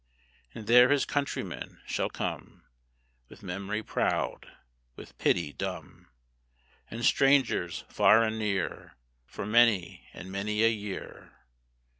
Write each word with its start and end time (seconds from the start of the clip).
And 0.55 0.65
there 0.65 0.89
his 0.89 1.05
countrymen 1.05 1.79
shall 1.85 2.09
come, 2.09 2.65
With 3.29 3.43
memory 3.43 3.83
proud, 3.83 4.51
with 4.95 5.15
pity 5.19 5.53
dumb, 5.53 6.09
And 6.89 7.05
strangers 7.05 7.83
far 7.87 8.23
and 8.23 8.39
near, 8.39 8.95
For 9.27 9.45
many 9.45 10.09
and 10.11 10.31
many 10.31 10.63
a 10.63 10.69
year. 10.69 11.33